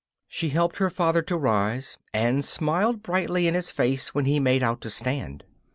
[0.27, 4.63] She helped her father to rise, and smiled brightly in his face when he made
[4.63, 5.43] out to stand.